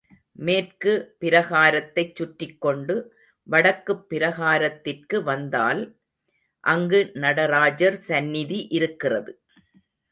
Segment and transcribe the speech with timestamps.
[0.39, 2.95] மேற்கு பிராகாரத்தைச் சற்றிக்கொண்டு,
[3.47, 5.83] வடக்குப் பிராகாரத்திற்கு வந்தால்,
[6.63, 9.33] அங்கு நடராஜர் சந்நிதி இருக்கிறது.